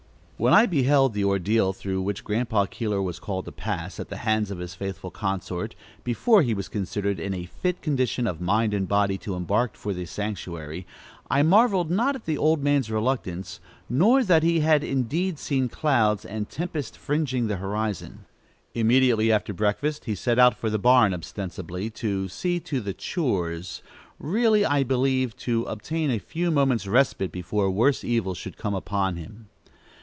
When 0.37 0.55
I 0.55 0.65
beheld 0.65 1.13
the 1.13 1.23
ordeal 1.23 1.71
through 1.71 2.01
which 2.01 2.23
Grandpa 2.23 2.65
Keeler 2.65 2.99
was 2.99 3.19
called 3.19 3.45
to 3.45 3.51
pass, 3.51 3.99
at 3.99 4.09
the 4.09 4.17
hands 4.25 4.49
of 4.49 4.57
his 4.57 4.73
faithful 4.73 5.11
consort, 5.11 5.75
before 6.03 6.41
he 6.41 6.55
was 6.55 6.67
considered 6.67 7.19
in 7.19 7.35
a 7.35 7.45
fit 7.45 7.79
condition 7.83 8.25
of 8.25 8.41
mind 8.41 8.73
and 8.73 8.87
body 8.87 9.19
to 9.19 9.35
embark 9.35 9.75
for 9.75 9.93
the 9.93 10.07
sanctuary, 10.07 10.87
I 11.29 11.43
marveled 11.43 11.91
not 11.91 12.15
at 12.15 12.25
the 12.25 12.39
old 12.39 12.63
man's 12.63 12.89
reluctance, 12.89 13.59
nor 13.87 14.23
that 14.23 14.41
he 14.41 14.61
had 14.61 14.83
indeed 14.83 15.37
seen 15.37 15.69
clouds 15.69 16.25
and 16.25 16.49
tempest 16.49 16.97
fringing 16.97 17.45
the 17.45 17.57
horizon. 17.57 18.25
Immediately 18.73 19.31
after 19.31 19.53
breakfast, 19.53 20.05
he 20.05 20.15
set 20.15 20.39
out 20.39 20.57
for 20.57 20.71
the 20.71 20.79
barn, 20.79 21.13
ostensibly 21.13 21.91
to 21.91 22.27
"see 22.29 22.59
to 22.61 22.79
the 22.81 22.95
chores;" 22.95 23.83
really, 24.17 24.65
I 24.65 24.81
believe, 24.81 25.37
to 25.45 25.65
obtain 25.65 26.09
a 26.09 26.17
few 26.17 26.49
moments' 26.49 26.87
respite, 26.87 27.31
before 27.31 27.69
worse 27.69 28.03
evil 28.03 28.33
should 28.33 28.57
come 28.57 28.73
upon 28.73 29.17
him. 29.17 29.45